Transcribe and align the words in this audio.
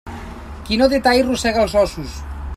Qui 0.69 0.79
no 0.81 0.87
té 0.95 1.01
tall 1.09 1.23
rosega 1.29 1.63
els 1.67 1.77
ossos. 1.85 2.17